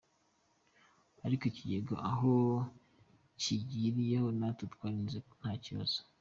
[1.25, 2.33] Ariko ikigega aho
[3.41, 5.97] kigiriyeho natwe twarize nta kibazo.